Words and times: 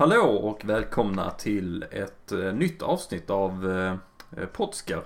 Hallå 0.00 0.22
och 0.22 0.64
välkomna 0.64 1.30
till 1.30 1.84
ett 1.90 2.32
eh, 2.32 2.52
nytt 2.52 2.82
avsnitt 2.82 3.30
av 3.30 3.70
eh, 3.70 4.46
Podskar. 4.46 5.02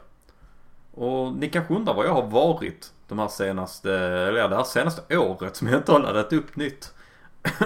Och 0.93 1.33
ni 1.33 1.49
kanske 1.49 1.75
undrar 1.75 1.95
var 1.95 2.05
jag 2.05 2.15
har 2.15 2.27
varit 2.27 2.93
de 3.09 3.19
här 3.19 3.29
senaste, 3.29 3.93
eller 3.99 4.41
ja, 4.41 4.49
det 4.49 4.57
här 4.57 4.65
senaste 4.65 5.19
året 5.19 5.57
som 5.57 5.69
jag 5.69 5.77
inte 5.77 5.93
har 5.93 6.01
laddat 6.01 6.33
upp 6.33 6.57
nytt. 6.57 6.95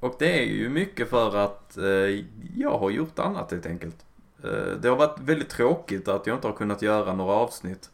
och 0.00 0.16
det 0.18 0.42
är 0.42 0.44
ju 0.44 0.68
mycket 0.68 1.10
för 1.10 1.36
att 1.36 1.76
eh, 1.76 2.24
jag 2.56 2.78
har 2.78 2.90
gjort 2.90 3.18
annat 3.18 3.50
helt 3.50 3.66
enkelt. 3.66 4.04
Eh, 4.44 4.76
det 4.80 4.88
har 4.88 4.96
varit 4.96 5.20
väldigt 5.20 5.50
tråkigt 5.50 6.08
att 6.08 6.26
jag 6.26 6.36
inte 6.36 6.46
har 6.46 6.54
kunnat 6.54 6.82
göra 6.82 7.14
några 7.14 7.34
avsnitt 7.34 7.90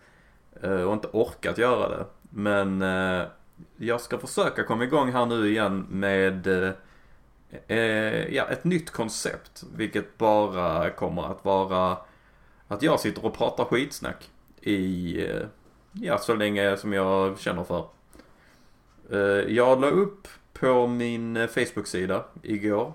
eh, 0.62 0.82
och 0.82 0.92
inte 0.92 1.08
orkat 1.12 1.58
göra 1.58 1.88
det. 1.88 2.04
Men 2.30 2.82
eh, 2.82 3.26
jag 3.76 4.00
ska 4.00 4.18
försöka 4.18 4.64
komma 4.64 4.84
igång 4.84 5.12
här 5.12 5.26
nu 5.26 5.48
igen 5.48 5.86
med 5.90 6.46
eh, 6.46 6.72
eh, 7.66 8.34
ja, 8.34 8.48
ett 8.48 8.64
nytt 8.64 8.90
koncept. 8.90 9.64
Vilket 9.76 10.18
bara 10.18 10.90
kommer 10.90 11.22
att 11.22 11.44
vara 11.44 11.98
att 12.68 12.82
jag 12.82 13.00
sitter 13.00 13.24
och 13.24 13.36
pratar 13.36 13.64
skitsnack 13.64 14.30
i, 14.60 15.20
eh, 15.26 15.46
ja, 15.92 16.18
så 16.18 16.34
länge 16.34 16.76
som 16.76 16.92
jag 16.92 17.38
känner 17.38 17.64
för. 17.64 17.84
Eh, 19.10 19.54
jag 19.54 19.80
la 19.80 19.86
upp 19.86 20.28
på 20.52 20.86
min 20.86 21.48
Facebook-sida 21.48 22.24
igår 22.42 22.92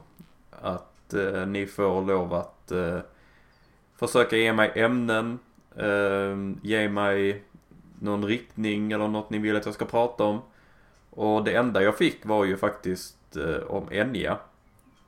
att 0.52 1.14
eh, 1.14 1.46
ni 1.48 1.66
får 1.66 2.02
lov 2.02 2.34
att 2.34 2.72
eh, 2.72 3.00
försöka 3.96 4.38
ge 4.38 4.54
mig 4.54 4.72
ämnen, 4.76 5.40
eh, 5.76 6.38
ge 6.62 6.90
mig 6.90 7.44
någon 8.00 8.26
riktning 8.26 8.92
eller 8.92 9.08
något 9.08 9.30
ni 9.30 9.38
vill 9.38 9.56
att 9.56 9.66
jag 9.66 9.76
ska 9.76 9.86
prata 9.86 10.24
om. 10.24 10.42
Och 11.10 11.44
det 11.44 11.56
enda 11.56 11.84
jag 11.84 11.98
fick 11.98 12.26
var 12.26 12.46
ju 12.46 12.58
faktiskt 12.58 13.18
Eh, 13.36 13.64
om 13.68 13.88
Enya. 13.92 14.38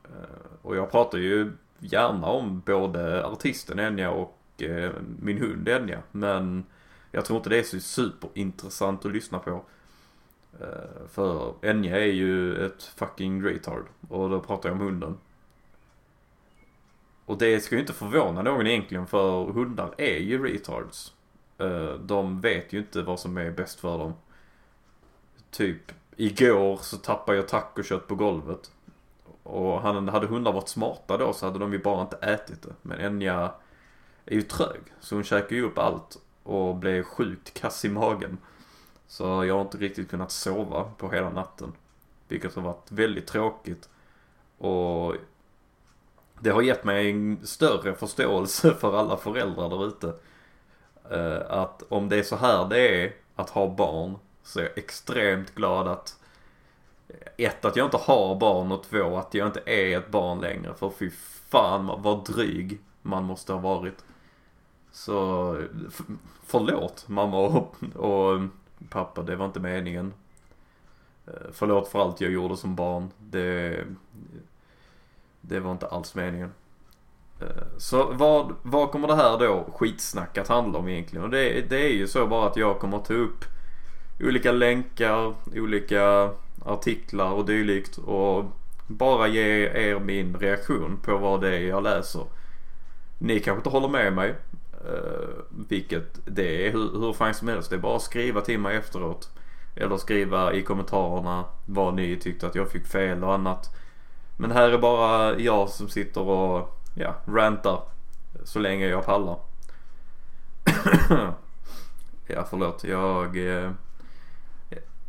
Eh, 0.03 0.51
och 0.61 0.75
jag 0.75 0.91
pratar 0.91 1.17
ju 1.17 1.51
gärna 1.79 2.27
om 2.27 2.59
både 2.65 3.25
artisten 3.25 3.79
Enya 3.79 4.11
och 4.11 4.37
eh, 4.61 4.91
min 5.19 5.37
hund 5.37 5.69
Enya. 5.69 5.99
Men 6.11 6.65
jag 7.11 7.25
tror 7.25 7.37
inte 7.37 7.49
det 7.49 7.59
är 7.59 7.63
så 7.63 7.79
superintressant 7.79 9.05
att 9.05 9.11
lyssna 9.11 9.39
på. 9.39 9.63
För 11.09 11.53
Enya 11.61 11.99
är 11.99 12.11
ju 12.11 12.65
ett 12.65 12.83
fucking 12.83 13.45
retard. 13.45 13.85
Och 14.09 14.29
då 14.29 14.39
pratar 14.39 14.69
jag 14.69 14.75
om 14.75 14.85
hunden. 14.85 15.17
Och 17.25 17.37
det 17.37 17.59
ska 17.59 17.75
ju 17.75 17.81
inte 17.81 17.93
förvåna 17.93 18.41
någon 18.41 18.67
egentligen 18.67 19.07
för 19.07 19.45
hundar 19.45 19.93
är 19.97 20.17
ju 20.17 20.43
retards. 20.43 21.13
De 21.99 22.41
vet 22.41 22.73
ju 22.73 22.79
inte 22.79 23.01
vad 23.01 23.19
som 23.19 23.37
är 23.37 23.51
bäst 23.51 23.79
för 23.79 23.97
dem. 23.97 24.13
Typ 25.51 25.91
igår 26.15 26.77
så 26.77 26.97
tappade 26.97 27.37
jag 27.37 27.47
tacokött 27.47 28.07
på 28.07 28.15
golvet. 28.15 28.71
Och 29.43 29.81
han, 29.81 30.09
hade 30.09 30.27
hundar 30.27 30.51
varit 30.51 30.69
smarta 30.69 31.17
då 31.17 31.33
så 31.33 31.45
hade 31.45 31.59
de 31.59 31.73
ju 31.73 31.79
bara 31.79 32.01
inte 32.01 32.15
ätit 32.15 32.61
det. 32.61 32.73
Men 32.81 32.99
Enya 32.99 33.51
är 34.25 34.35
ju 34.35 34.41
trög. 34.41 34.81
Så 34.99 35.15
hon 35.15 35.23
käkar 35.23 35.55
ju 35.55 35.63
upp 35.63 35.77
allt 35.77 36.17
och 36.43 36.75
blev 36.75 37.03
sjukt 37.03 37.53
kass 37.53 37.85
i 37.85 37.89
magen. 37.89 38.37
Så 39.07 39.45
jag 39.45 39.53
har 39.55 39.61
inte 39.61 39.77
riktigt 39.77 40.09
kunnat 40.09 40.31
sova 40.31 40.83
på 40.97 41.11
hela 41.11 41.29
natten. 41.29 41.73
Vilket 42.27 42.55
har 42.55 42.61
varit 42.61 42.91
väldigt 42.91 43.27
tråkigt. 43.27 43.89
Och 44.57 45.15
det 46.39 46.49
har 46.49 46.61
gett 46.61 46.83
mig 46.83 47.11
en 47.11 47.39
större 47.43 47.95
förståelse 47.95 48.73
för 48.73 48.97
alla 48.97 49.17
föräldrar 49.17 49.69
där 49.69 49.87
ute. 49.87 50.13
Eh, 51.11 51.51
att 51.51 51.83
om 51.89 52.09
det 52.09 52.17
är 52.17 52.23
så 52.23 52.35
här 52.35 52.67
det 52.69 53.03
är 53.03 53.13
att 53.35 53.49
ha 53.49 53.67
barn 53.67 54.17
så 54.45 54.59
jag 54.59 54.67
är 54.67 54.79
extremt 54.79 55.55
glad 55.55 55.87
att 55.87 56.19
ett, 57.37 57.65
att 57.65 57.75
jag 57.75 57.87
inte 57.87 57.97
har 57.97 58.35
barn 58.35 58.71
och 58.71 58.83
två, 58.83 59.17
att 59.17 59.33
jag 59.33 59.47
inte 59.47 59.61
är 59.65 59.97
ett 59.97 60.11
barn 60.11 60.41
längre. 60.41 60.73
För 60.73 60.89
fy 60.89 61.09
fan 61.49 62.01
vad 62.01 62.25
dryg 62.25 62.79
man 63.01 63.23
måste 63.23 63.53
ha 63.53 63.59
varit. 63.59 64.05
Så 64.91 65.57
förlåt 66.45 67.07
mamma 67.07 67.37
och, 67.37 67.75
och 67.95 68.41
pappa, 68.89 69.21
det 69.21 69.35
var 69.35 69.45
inte 69.45 69.59
meningen. 69.59 70.13
Eh, 71.27 71.33
förlåt 71.51 71.87
för 71.87 71.99
allt 71.99 72.21
jag 72.21 72.31
gjorde 72.31 72.57
som 72.57 72.75
barn. 72.75 73.11
Det, 73.17 73.83
det 75.41 75.59
var 75.59 75.71
inte 75.71 75.87
alls 75.87 76.15
meningen. 76.15 76.53
Eh, 77.41 77.77
så 77.77 78.13
vad, 78.13 78.55
vad 78.61 78.91
kommer 78.91 79.07
det 79.07 79.15
här 79.15 79.39
då 79.39 79.65
skitsnack 79.75 80.37
att 80.37 80.47
handla 80.47 80.79
om 80.79 80.87
egentligen? 80.87 81.25
Och 81.25 81.31
det, 81.31 81.69
det 81.69 81.85
är 81.85 81.93
ju 81.93 82.07
så 82.07 82.27
bara 82.27 82.47
att 82.47 82.57
jag 82.57 82.79
kommer 82.79 82.99
ta 82.99 83.13
upp 83.13 83.54
olika 84.19 84.51
länkar, 84.51 85.33
olika 85.55 86.29
artiklar 86.65 87.31
och 87.31 87.45
dylikt 87.45 87.97
och 87.97 88.45
bara 88.87 89.27
ge 89.27 89.69
er 89.69 89.99
min 89.99 90.35
reaktion 90.35 90.99
på 91.03 91.17
vad 91.17 91.41
det 91.41 91.55
är 91.55 91.67
jag 91.67 91.83
läser. 91.83 92.25
Ni 93.17 93.39
kanske 93.39 93.59
inte 93.59 93.69
håller 93.69 93.87
med 93.87 94.13
mig. 94.13 94.35
Eh, 94.85 95.29
vilket 95.69 96.19
det 96.25 96.67
är 96.67 96.71
hur, 96.71 96.99
hur 96.99 97.13
fan 97.13 97.33
som 97.33 97.47
helst. 97.47 97.69
Det 97.69 97.75
är 97.75 97.79
bara 97.79 97.95
att 97.95 98.01
skriva 98.01 98.41
till 98.41 98.59
mig 98.59 98.77
efteråt. 98.77 99.29
Eller 99.75 99.97
skriva 99.97 100.53
i 100.53 100.61
kommentarerna 100.61 101.45
vad 101.65 101.93
ni 101.93 102.15
tyckte 102.15 102.47
att 102.47 102.55
jag 102.55 102.71
fick 102.71 102.85
fel 102.85 103.23
och 103.23 103.33
annat. 103.33 103.69
Men 104.37 104.51
här 104.51 104.69
är 104.69 104.77
bara 104.77 105.39
jag 105.39 105.69
som 105.69 105.89
sitter 105.89 106.21
och 106.21 106.79
ja, 106.95 107.15
rantar. 107.25 107.81
Så 108.43 108.59
länge 108.59 108.87
jag 108.87 109.05
pallar. 109.05 109.37
ja 112.27 112.45
förlåt. 112.49 112.83
Jag 112.83 113.37
eh, 113.63 113.71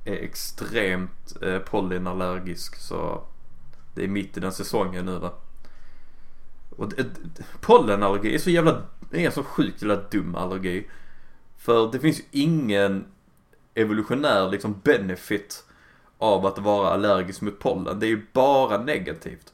är 0.07 0.25
extremt 0.25 1.43
eh, 1.43 1.59
pollenallergisk 1.59 2.77
så 2.77 3.25
det 3.95 4.05
är 4.05 4.09
mitt 4.09 4.37
i 4.37 4.41
den 4.41 4.53
säsongen 4.53 5.07
nu 5.07 5.19
va. 5.19 5.33
Och 6.77 6.89
det, 6.89 7.07
pollenallergi 7.61 8.35
är 8.35 8.39
så 8.39 8.51
jävla, 8.51 8.83
det 9.11 9.23
är 9.23 9.27
en 9.27 9.33
så 9.33 9.43
sjukt 9.43 9.83
jävla 9.83 9.97
dum 9.97 10.35
allergi. 10.35 10.87
För 11.57 11.93
det 11.93 12.01
finns 12.01 12.19
ju 12.19 12.25
ingen 12.31 13.05
evolutionär 13.75 14.49
liksom 14.49 14.81
benefit 14.85 15.65
av 16.19 16.47
att 16.47 16.59
vara 16.59 16.91
allergisk 16.91 17.41
mot 17.41 17.59
pollen. 17.59 18.01
Det 18.01 18.07
är 18.07 18.09
ju 18.09 18.27
bara 18.33 18.83
negativt. 18.83 19.53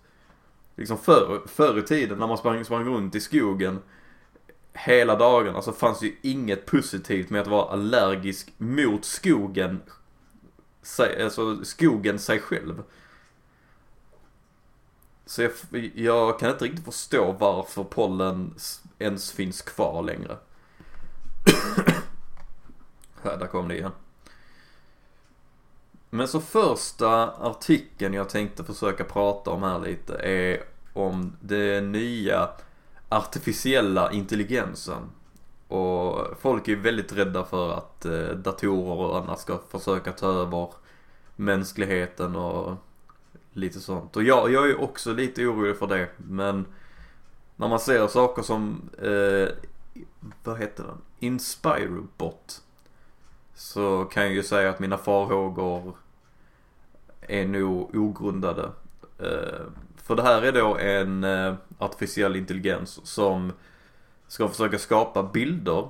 Liksom 0.77 0.99
förr, 0.99 1.43
förr 1.47 1.79
i 1.79 1.83
tiden 1.83 2.19
när 2.19 2.27
man 2.27 2.39
sprang, 2.39 2.65
sprang 2.65 2.85
runt 2.85 3.15
i 3.15 3.21
skogen 3.21 3.79
hela 4.73 5.17
dagarna 5.17 5.63
så 5.63 5.73
fanns 5.73 6.01
det 6.01 6.07
ju 6.07 6.17
inget 6.23 6.67
positivt 6.67 7.31
med 7.31 7.41
att 7.41 7.47
vara 7.47 7.73
allergisk 7.73 8.53
mot 8.59 9.05
skogen 9.05 9.81
sig, 10.83 11.23
alltså 11.23 11.65
skogen 11.65 12.19
sig 12.19 12.41
själv. 12.41 12.83
Så 15.27 15.43
jag, 15.43 15.53
jag, 15.95 16.39
kan 16.39 16.51
inte 16.51 16.65
riktigt 16.65 16.85
förstå 16.85 17.33
varför 17.33 17.85
pollen 17.85 18.55
ens 18.99 19.33
finns 19.33 19.63
kvar 19.63 20.03
längre. 20.03 20.37
Här, 23.23 23.37
där 23.37 23.47
kom 23.47 23.69
det 23.69 23.79
igen. 23.79 23.93
Men 26.11 26.29
så 26.29 26.41
första 26.41 27.31
artikeln 27.31 28.15
jag 28.15 28.29
tänkte 28.29 28.65
försöka 28.65 29.05
prata 29.05 29.51
om 29.51 29.63
här 29.63 29.79
lite 29.79 30.15
är 30.15 30.63
om 30.93 31.37
den 31.41 31.93
nya 31.93 32.51
artificiella 33.09 34.13
intelligensen. 34.13 35.11
Och 35.73 36.41
folk 36.41 36.69
är 36.69 36.73
ju 36.73 36.81
väldigt 36.81 37.13
rädda 37.13 37.45
för 37.45 37.73
att 37.73 38.05
eh, 38.05 38.29
datorer 38.29 39.07
och 39.07 39.19
annat 39.19 39.41
ska 39.41 39.59
försöka 39.69 40.13
ta 40.13 40.27
över 40.27 40.69
mänskligheten 41.37 42.37
och 42.37 42.77
lite 43.53 43.81
sånt. 43.81 44.17
Och 44.17 44.23
jag, 44.23 44.53
jag 44.53 44.71
är 44.71 44.81
också 44.81 45.13
lite 45.13 45.47
orolig 45.47 45.77
för 45.77 45.87
det. 45.87 46.09
Men 46.17 46.67
när 47.57 47.69
man 47.69 47.81
ser 47.81 48.07
saker 48.07 48.43
som, 48.43 48.91
eh, 49.03 49.49
vad 50.45 50.59
heter 50.59 50.85
den? 50.85 50.99
Inspirobot. 51.19 52.63
Så 53.55 54.05
kan 54.05 54.23
jag 54.23 54.33
ju 54.33 54.43
säga 54.43 54.71
att 54.71 54.81
mina 54.81 54.99
farhågor 54.99 55.97
är 57.21 57.47
nog 57.47 57.95
ogrundade. 57.95 58.71
Eh, 59.19 59.61
för 59.97 60.17
det 60.17 60.23
här 60.23 60.43
är 60.43 60.53
då 60.53 60.77
en 60.77 61.25
eh, 61.25 61.55
artificiell 61.79 62.37
intelligens 62.37 63.01
som 63.07 63.53
ska 64.33 64.49
försöka 64.49 64.79
skapa 64.79 65.23
bilder 65.23 65.89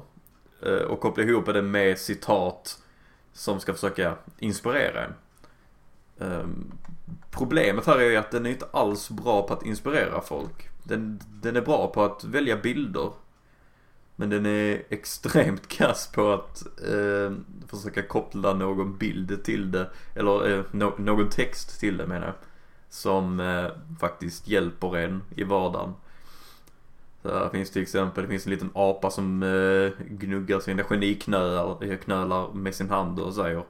eh, 0.63 0.73
och 0.73 1.01
koppla 1.01 1.25
ihop 1.25 1.47
det 1.47 1.63
med 1.63 1.99
citat 1.99 2.83
som 3.33 3.61
ska 3.61 3.75
försöka 3.75 4.15
inspirera 4.39 5.05
en. 5.05 5.15
Ehm, 6.19 6.73
problemet 7.31 7.87
här 7.87 7.99
är 7.99 8.11
ju 8.11 8.17
att 8.17 8.31
den 8.31 8.47
är 8.47 8.51
inte 8.51 8.67
alls 8.73 9.11
bra 9.11 9.47
på 9.47 9.55
att 9.55 9.67
inspirera 9.67 10.21
folk. 10.21 10.69
Den, 10.83 11.21
den 11.43 11.57
är 11.57 11.61
bra 11.61 11.93
på 11.95 12.03
att 12.03 12.25
välja 12.25 12.57
bilder. 12.57 13.11
Men 14.17 14.31
den 14.31 14.47
är 14.47 14.83
extremt 14.89 15.69
kass 15.69 16.13
på 16.15 16.33
att 16.33 16.63
eh, 16.89 17.33
försöka 17.69 18.03
koppla 18.03 18.55
någon 18.55 18.99
bild 18.99 19.45
till 19.45 19.71
det. 19.71 19.91
Eller 20.15 20.51
eh, 20.51 20.65
no 20.71 20.93
någon 20.99 21.31
text 21.31 21.81
till 21.81 21.97
det 21.97 22.07
menar 22.07 22.27
jag. 22.27 22.35
Som 22.89 23.41
eh, 23.41 23.67
faktiskt 24.01 24.49
hjälper 24.49 24.97
en 24.97 25.23
i 25.37 25.45
vardagen. 25.45 25.95
Där 27.23 27.39
här 27.39 27.49
finns 27.49 27.71
till 27.71 27.83
exempel, 27.83 28.25
det 28.25 28.29
finns 28.29 28.47
en 28.47 28.53
liten 28.53 28.71
apa 28.75 29.11
som 29.11 29.43
eh, 29.43 30.05
gnuggar 30.07 30.61
sina 30.61 30.83
geniknölar 30.83 32.49
eh, 32.49 32.55
med 32.55 32.75
sin 32.75 32.91
hand 32.91 33.21
och 33.21 33.35
säger 33.35 33.65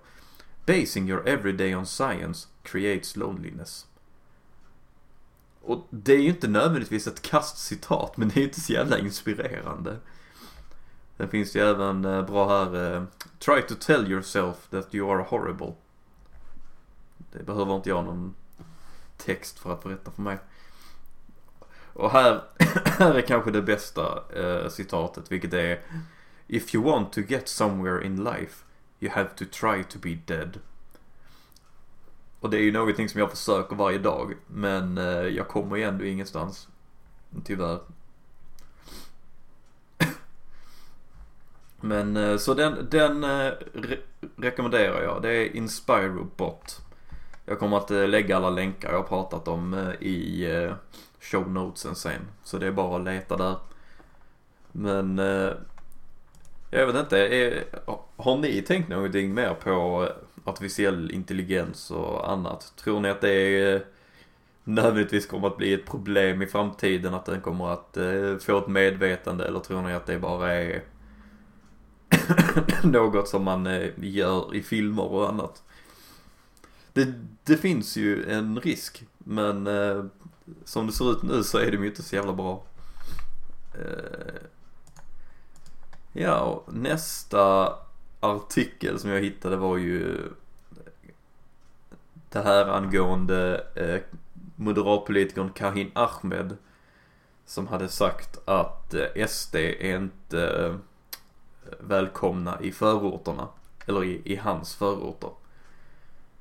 Basing 0.67 1.09
your 1.09 1.29
everyday 1.29 1.77
on 1.77 1.87
science 1.87 2.49
creates 2.63 3.17
loneliness. 3.17 3.87
Och 5.63 5.87
det 5.91 6.13
är 6.13 6.19
ju 6.19 6.29
inte 6.29 6.49
nödvändigtvis 6.49 7.07
ett 7.07 7.23
kastcitat 7.23 8.17
men 8.17 8.29
det 8.29 8.37
är 8.37 8.39
ju 8.41 8.45
inte 8.45 8.61
så 8.61 8.73
jävla 8.73 8.99
inspirerande. 8.99 9.97
Sen 11.17 11.29
finns 11.29 11.53
det 11.53 11.59
ju 11.59 11.65
även 11.65 12.05
eh, 12.05 12.27
bra 12.27 12.49
här, 12.49 12.97
eh, 12.97 13.05
Try 13.39 13.63
to 13.63 13.75
tell 13.75 14.11
yourself 14.11 14.57
that 14.71 14.95
you 14.95 15.11
are 15.11 15.23
horrible. 15.23 15.73
Det 17.33 17.43
behöver 17.43 17.77
inte 17.77 17.89
jag 17.89 18.05
någon 18.05 18.35
text 19.17 19.59
för 19.59 19.73
att 19.73 19.83
berätta 19.83 20.11
för 20.11 20.23
mig. 20.23 20.39
Och 21.93 22.11
här, 22.11 22.43
här 22.85 23.15
är 23.15 23.21
kanske 23.21 23.51
det 23.51 23.63
bästa 23.63 24.23
eh, 24.37 24.69
citatet 24.69 25.33
vilket 25.33 25.53
är 25.53 25.81
If 26.47 26.75
you 26.75 26.85
want 26.85 27.13
to 27.13 27.21
get 27.21 27.49
somewhere 27.49 28.07
in 28.07 28.25
life 28.25 28.65
you 29.01 29.13
have 29.13 29.29
to 29.37 29.45
try 29.45 29.85
to 29.85 29.99
be 29.99 30.15
dead. 30.27 30.59
Och 32.41 32.51
det 32.51 32.57
är 32.57 32.63
ju 32.63 32.73
någonting 32.73 33.09
som 33.09 33.21
jag 33.21 33.31
försöker 33.31 33.77
varje 33.77 33.99
dag 33.99 34.35
men 34.47 34.99
eh, 34.99 35.05
jag 35.05 35.49
kommer 35.49 35.77
ju 35.77 35.83
ändå 35.83 36.05
ingenstans. 36.05 36.69
Tyvärr. 37.45 37.79
Men 41.81 42.17
eh, 42.17 42.37
så 42.37 42.55
den, 42.55 42.89
den 42.91 43.25
eh, 43.25 43.53
re 43.75 43.99
rekommenderar 44.37 45.03
jag. 45.03 45.23
Det 45.23 45.31
är 45.31 45.57
Inspirobot. 45.57 46.81
Jag 47.45 47.59
kommer 47.59 47.77
att 47.77 47.91
eh, 47.91 48.09
lägga 48.09 48.37
alla 48.37 48.51
länkar 48.51 48.91
jag 48.91 48.99
har 48.99 49.05
pratat 49.05 49.49
om 49.49 49.75
eh, 49.75 50.09
i 50.09 50.51
eh, 50.51 50.75
show 51.21 51.51
notesen 51.51 51.95
sen. 51.95 52.21
Så 52.43 52.59
det 52.59 52.67
är 52.67 52.73
bara 52.73 52.97
att 52.97 53.05
leta 53.05 53.37
där. 53.37 53.57
Men 54.73 55.19
jag 56.71 56.87
vet 56.87 56.97
inte, 56.97 57.19
är, 57.19 57.65
har 58.17 58.37
ni 58.37 58.63
tänkt 58.63 58.89
någonting 58.89 59.35
mer 59.35 59.55
på 59.55 60.09
artificiell 60.45 61.11
intelligens 61.11 61.91
och 61.91 62.31
annat? 62.31 62.73
Tror 62.77 63.01
ni 63.01 63.11
att 63.11 63.21
det 63.21 63.33
är 63.33 63.85
nödvändigtvis 64.65 65.27
kommer 65.27 65.47
att 65.47 65.57
bli 65.57 65.73
ett 65.73 65.87
problem 65.87 66.43
i 66.43 66.47
framtiden 66.47 67.15
att 67.15 67.25
den 67.25 67.41
kommer 67.41 67.73
att 67.73 67.99
få 68.43 68.59
ett 68.59 68.69
medvetande 68.69 69.45
eller 69.45 69.61
tror 69.61 69.83
ni 69.83 69.93
att 69.93 70.07
det 70.07 70.19
bara 70.19 70.53
är 70.53 70.83
något 72.83 73.29
som 73.29 73.45
man 73.45 73.91
gör 73.97 74.55
i 74.55 74.63
filmer 74.63 75.13
och 75.13 75.29
annat. 75.29 75.63
Det, 76.93 77.15
det 77.45 77.57
finns 77.57 77.97
ju 77.97 78.31
en 78.31 78.61
risk 78.61 79.05
men 79.19 79.67
eh, 79.67 80.05
som 80.65 80.87
det 80.87 80.93
ser 80.93 81.13
ut 81.13 81.23
nu 81.23 81.43
så 81.43 81.59
är 81.59 81.71
de 81.71 81.77
ju 81.77 81.87
inte 81.87 82.03
så 82.03 82.17
jävla 82.17 82.33
bra. 82.33 82.63
Eh, 83.75 84.43
ja, 86.13 86.41
och 86.41 86.75
nästa 86.75 87.75
artikel 88.21 88.99
som 88.99 89.11
jag 89.11 89.21
hittade 89.21 89.57
var 89.57 89.77
ju 89.77 90.19
det 92.29 92.43
här 92.43 92.67
angående 92.67 93.67
eh, 93.75 94.01
moderatpolitikern 94.57 95.51
Kahin 95.51 95.91
Ahmed 95.95 96.57
som 97.47 97.67
hade 97.67 97.89
sagt 97.89 98.49
att 98.49 98.95
eh, 98.95 99.27
SD 99.27 99.55
är 99.55 99.97
inte 99.97 100.47
eh, 100.47 100.75
välkomna 101.81 102.61
i 102.61 102.73
förorterna. 102.73 103.49
Eller 103.87 104.05
i, 104.05 104.23
i 104.25 104.37
hans 104.37 104.75
förorter. 104.75 105.31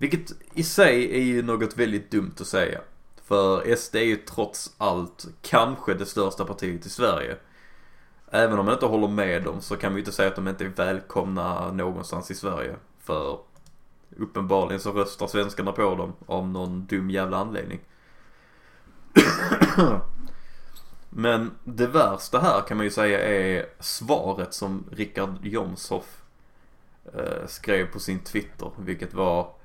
Vilket 0.02 0.32
i 0.54 0.64
sig 0.64 1.16
är 1.16 1.24
ju 1.24 1.44
något 1.44 1.78
väldigt 1.78 2.12
dumt 2.12 2.34
att 2.40 2.48
säga. 2.48 2.82
För 3.24 3.76
SD 3.76 3.96
är 3.96 4.04
ju 4.04 4.16
trots 4.16 4.76
allt 4.78 5.28
kanske 5.42 5.94
det 5.94 6.06
största 6.06 6.46
partiet 6.46 6.86
i 6.86 6.90
Sverige. 6.90 7.38
Även 8.32 8.60
om 8.60 8.66
man 8.66 8.74
inte 8.74 8.86
håller 8.86 9.08
med 9.08 9.44
dem 9.44 9.62
så 9.62 9.78
kan 9.78 9.94
vi 9.94 9.98
ju 9.98 10.02
inte 10.02 10.12
säga 10.12 10.30
att 10.30 10.36
de 10.36 10.48
inte 10.48 10.66
är 10.66 10.70
välkomna 10.70 11.72
någonstans 11.72 12.32
i 12.32 12.36
Sverige. 12.36 12.76
För 13.00 13.40
uppenbarligen 14.18 14.80
så 14.80 14.92
röstar 14.92 15.28
svenskarna 15.28 15.72
på 15.72 15.96
dem 15.96 16.14
av 16.26 16.48
någon 16.48 16.86
dum 16.86 17.10
jävla 17.10 17.38
anledning. 17.38 17.80
Men 21.10 21.52
det 21.64 21.88
värsta 21.88 22.40
här 22.40 22.62
kan 22.62 22.78
man 22.78 22.86
ju 22.86 22.92
säga 22.92 23.20
är 23.20 23.66
svaret 23.80 24.54
som 24.54 24.86
Richard 24.92 25.46
Jomshoff 25.46 26.22
eh, 27.14 27.48
skrev 27.48 27.86
på 27.92 28.00
sin 28.00 28.20
Twitter. 28.20 28.72
Vilket 28.78 29.14
var 29.14 29.61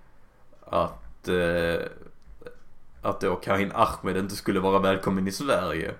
att, 0.66 1.28
eh, 1.28 1.86
att 3.02 3.20
då 3.20 3.36
Karin 3.36 3.72
Ahmed 3.74 4.16
inte 4.16 4.36
skulle 4.36 4.60
vara 4.60 4.78
välkommen 4.78 5.28
i 5.28 5.32
Sverige. 5.32 5.94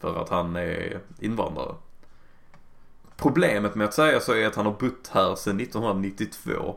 För 0.00 0.22
att 0.22 0.28
han 0.28 0.56
är 0.56 1.00
invandrare. 1.18 1.74
Problemet 3.16 3.74
med 3.74 3.84
att 3.84 3.94
säga 3.94 4.20
så 4.20 4.34
är 4.34 4.46
att 4.46 4.54
han 4.54 4.66
har 4.66 4.72
bott 4.72 5.10
här 5.12 5.34
sedan 5.34 5.60
1992. 5.60 6.76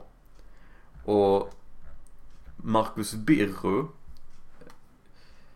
Och 1.05 1.53
Marcus 2.57 3.13
Birro 3.13 3.89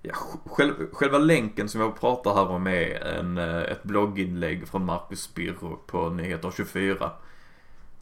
Ja, 0.07 0.15
själv, 0.45 0.73
själva 0.91 1.17
länken 1.17 1.69
som 1.69 1.81
jag 1.81 1.99
pratar 1.99 2.33
här 2.33 2.47
om 2.49 2.67
är 2.67 3.05
en, 3.05 3.37
eh, 3.37 3.61
ett 3.61 3.83
blogginlägg 3.83 4.67
från 4.67 4.85
Marcus 4.85 5.33
Birro 5.33 5.79
på 5.87 6.09
Nyheter 6.09 6.51
24. 6.51 7.11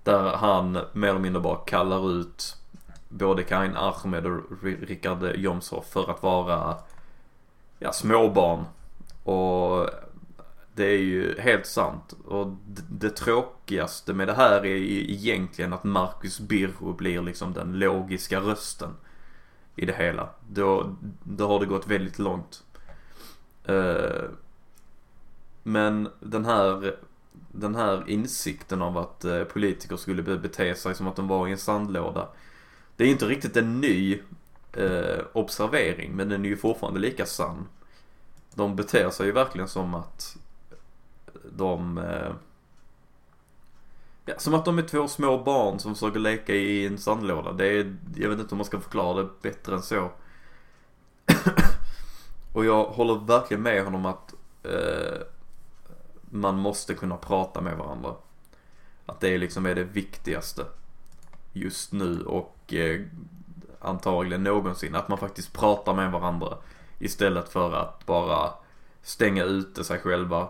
Där 0.03 0.37
han 0.37 0.71
mer 0.93 1.09
eller 1.09 1.19
mindre 1.19 1.41
bara 1.41 1.55
kallar 1.55 2.11
ut 2.11 2.57
både 3.13 3.43
Karin 3.43 3.75
Ahmed 3.75 4.25
och 4.25 4.41
Rickard 4.61 5.35
Jomshoff 5.35 5.91
för 5.91 6.11
att 6.11 6.23
vara 6.23 6.77
ja, 7.79 7.91
småbarn. 7.91 8.65
Och 9.23 9.89
det 10.75 10.85
är 10.85 10.99
ju 10.99 11.39
helt 11.39 11.65
sant. 11.65 12.13
Och 12.25 12.47
det, 12.89 13.09
tråkigaste 13.09 14.13
med 14.13 14.27
det 14.27 14.33
här 14.33 14.65
är 14.65 14.75
ju 14.75 15.11
egentligen 15.11 15.73
att 15.73 15.83
Marcus 15.83 16.39
Birro 16.39 16.93
blir 16.93 17.21
liksom 17.21 17.53
den 17.53 17.79
logiska 17.79 18.39
rösten 18.39 18.89
i 19.75 19.85
det 19.85 19.93
hela. 19.93 20.29
Då, 20.49 20.95
då 21.23 21.47
har 21.47 21.59
det 21.59 21.65
gått 21.65 21.87
väldigt 21.87 22.19
långt. 22.19 22.63
Eh, 23.65 24.23
men 25.63 26.09
den 26.19 26.45
här, 26.45 26.95
den 27.51 27.75
här 27.75 28.03
insikten 28.09 28.81
av 28.81 28.97
att 28.97 29.25
eh, 29.25 29.43
politiker 29.43 29.97
skulle 29.97 30.21
bete 30.23 30.75
sig 30.75 30.95
som 30.95 31.07
att 31.07 31.15
de 31.15 31.27
var 31.27 31.47
i 31.47 31.51
en 31.51 31.57
sandlåda. 31.57 32.27
Det 32.95 33.03
är 33.03 33.07
inte 33.07 33.25
riktigt 33.25 33.57
en 33.57 33.81
ny 33.81 34.19
eh, 34.73 35.19
observering 35.33 36.15
men 36.15 36.29
den 36.29 36.45
är 36.45 36.49
ju 36.49 36.57
fortfarande 36.57 36.99
lika 36.99 37.25
sann. 37.25 37.67
De 38.53 38.75
beter 38.75 39.09
sig 39.09 39.25
ju 39.25 39.31
verkligen 39.31 39.67
som 39.67 39.95
att 39.95 40.37
de 41.51 41.97
eh, 41.97 42.33
Ja, 44.25 44.33
som 44.37 44.53
att 44.53 44.65
de 44.65 44.77
är 44.77 44.83
två 44.83 45.07
små 45.07 45.43
barn 45.43 45.79
som 45.79 45.95
försöker 45.95 46.19
leka 46.19 46.53
i 46.53 46.85
en 46.85 46.97
sandlåda. 46.97 47.51
Det 47.51 47.65
är, 47.67 47.95
jag 48.15 48.29
vet 48.29 48.39
inte 48.39 48.51
om 48.51 48.57
man 48.57 48.65
ska 48.65 48.79
förklara 48.79 49.21
det 49.21 49.29
bättre 49.41 49.75
än 49.75 49.81
så. 49.81 50.11
och 52.53 52.65
jag 52.65 52.85
håller 52.85 53.15
verkligen 53.15 53.63
med 53.63 53.83
honom 53.83 54.05
att 54.05 54.33
eh, 54.63 55.21
man 56.29 56.55
måste 56.55 56.93
kunna 56.93 57.17
prata 57.17 57.61
med 57.61 57.77
varandra. 57.77 58.15
Att 59.05 59.19
det 59.19 59.37
liksom 59.37 59.65
är 59.65 59.75
det 59.75 59.83
viktigaste 59.83 60.65
just 61.53 61.91
nu 61.91 62.21
och 62.21 62.62
eh, 62.79 63.01
antagligen 63.79 64.43
någonsin. 64.43 64.95
Att 64.95 65.07
man 65.07 65.17
faktiskt 65.17 65.53
pratar 65.53 65.93
med 65.93 66.11
varandra 66.11 66.57
istället 66.99 67.49
för 67.49 67.73
att 67.73 68.05
bara 68.05 68.53
stänga 69.01 69.43
ute 69.43 69.83
sig 69.83 69.99
själva 69.99 70.47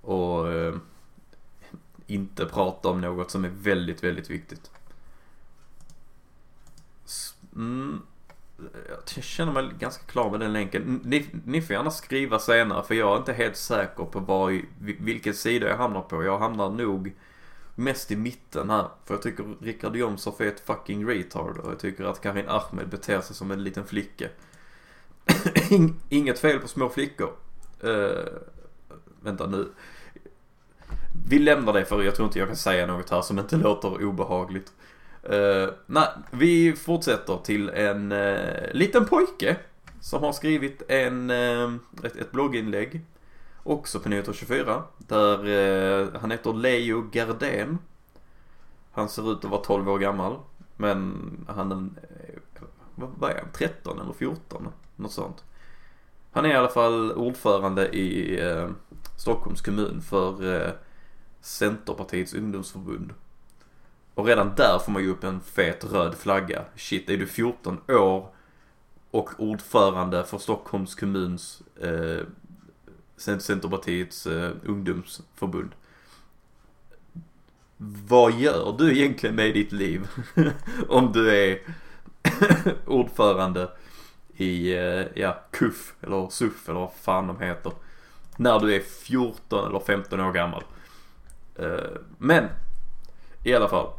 och 0.00 0.52
eh, 0.52 0.74
inte 2.06 2.46
prata 2.46 2.88
om 2.88 3.00
något 3.00 3.30
som 3.30 3.44
är 3.44 3.48
väldigt, 3.48 4.04
väldigt 4.04 4.30
viktigt. 4.30 4.70
Mm, 7.54 8.02
jag 9.16 9.24
känner 9.24 9.52
mig 9.52 9.70
ganska 9.78 10.04
klar 10.04 10.30
med 10.30 10.40
den 10.40 10.52
länken. 10.52 11.00
Ni, 11.04 11.26
ni 11.44 11.62
får 11.62 11.76
gärna 11.76 11.90
skriva 11.90 12.38
senare 12.38 12.82
för 12.82 12.94
jag 12.94 13.14
är 13.14 13.18
inte 13.18 13.32
helt 13.32 13.56
säker 13.56 14.04
på 14.04 14.20
var, 14.20 14.62
vilken 14.78 15.34
sida 15.34 15.68
jag 15.68 15.76
hamnar 15.76 16.00
på. 16.00 16.24
Jag 16.24 16.38
hamnar 16.38 16.70
nog 16.70 17.12
mest 17.78 18.10
i 18.10 18.16
mitten 18.16 18.70
här. 18.70 18.88
För 19.04 19.14
jag 19.14 19.22
tycker 19.22 19.44
Richard 19.60 19.96
Jomshoff 19.96 20.40
är 20.40 20.46
ett 20.46 20.60
fucking 20.60 21.08
retard 21.08 21.58
och 21.58 21.72
jag 21.72 21.78
tycker 21.78 22.04
att 22.04 22.20
Karin 22.20 22.48
Ahmed 22.48 22.88
beter 22.88 23.20
sig 23.20 23.36
som 23.36 23.50
en 23.50 23.64
liten 23.64 23.86
flicka. 23.86 24.28
Inget 26.08 26.38
fel 26.38 26.58
på 26.58 26.68
små 26.68 26.88
flickor. 26.88 27.30
Uh, 27.84 28.24
vänta 29.20 29.46
nu. 29.46 29.68
Vi 31.28 31.38
lämnar 31.38 31.72
det 31.72 31.84
för 31.84 32.02
jag 32.02 32.14
tror 32.14 32.26
inte 32.26 32.38
jag 32.38 32.48
kan 32.48 32.56
säga 32.56 32.86
något 32.86 33.10
här 33.10 33.22
som 33.22 33.38
inte 33.38 33.56
låter 33.56 34.04
obehagligt. 34.04 34.72
Uh, 35.32 35.68
nej, 35.86 36.08
vi 36.30 36.72
fortsätter 36.72 37.38
till 37.44 37.68
en 37.68 38.12
uh, 38.12 38.72
liten 38.72 39.06
pojke 39.06 39.56
som 40.00 40.22
har 40.22 40.32
skrivit 40.32 40.82
en, 40.88 41.30
uh, 41.30 41.74
ett, 42.02 42.16
ett 42.16 42.32
blogginlägg. 42.32 43.04
Också 43.68 44.00
på 44.00 44.08
Nyheter 44.08 44.32
24. 44.32 44.82
Där 44.98 45.46
eh, 45.46 46.20
han 46.20 46.30
heter 46.30 46.52
Leo 46.52 47.02
Gardén. 47.12 47.78
Han 48.92 49.08
ser 49.08 49.32
ut 49.32 49.44
att 49.44 49.50
vara 49.50 49.60
12 49.60 49.88
år 49.88 49.98
gammal. 49.98 50.36
Men 50.76 51.30
han 51.48 51.72
är, 51.72 51.76
eh, 51.76 52.62
vad 52.94 53.30
är 53.30 53.38
han, 53.38 53.52
13 53.52 54.00
eller 54.00 54.12
14? 54.12 54.68
Något 54.96 55.12
sånt. 55.12 55.44
Han 56.32 56.44
är 56.44 56.48
i 56.48 56.54
alla 56.54 56.68
fall 56.68 57.12
ordförande 57.12 57.88
i 57.88 58.40
eh, 58.40 58.68
Stockholms 59.16 59.60
kommun 59.62 60.02
för 60.02 60.54
eh, 60.54 60.72
Centerpartiets 61.40 62.34
ungdomsförbund. 62.34 63.14
Och 64.14 64.26
redan 64.26 64.54
där 64.56 64.78
får 64.78 64.92
man 64.92 65.02
ju 65.02 65.10
upp 65.10 65.24
en 65.24 65.40
fet 65.40 65.84
röd 65.92 66.14
flagga. 66.14 66.64
Shit, 66.76 67.10
är 67.10 67.16
du 67.16 67.26
14 67.26 67.80
år 67.88 68.18
och 68.18 68.34
och 69.10 69.30
ordförande 69.38 70.24
för 70.24 70.38
Stockholms 70.38 70.94
kommuns 70.94 71.62
eh, 71.80 72.26
Centerpartiets 73.18 74.26
eh, 74.26 74.50
ungdomsförbund. 74.64 75.70
Vad 78.08 78.32
gör 78.32 78.74
du 78.78 78.98
egentligen 78.98 79.36
med 79.36 79.54
ditt 79.54 79.72
liv? 79.72 80.08
Om 80.88 81.12
du 81.12 81.36
är 81.36 81.58
ordförande 82.86 83.70
i, 84.36 84.72
eh, 84.72 85.06
ja, 85.14 85.44
KUF 85.50 85.94
eller 86.00 86.28
SUF 86.30 86.68
eller 86.68 86.80
vad 86.80 86.92
fan 86.92 87.26
de 87.26 87.40
heter. 87.40 87.72
När 88.36 88.60
du 88.60 88.74
är 88.74 88.80
14 88.80 89.68
eller 89.68 89.80
15 89.80 90.20
år 90.20 90.32
gammal. 90.32 90.62
Eh, 91.58 91.98
men, 92.18 92.48
i 93.44 93.54
alla 93.54 93.68
fall. 93.68 93.90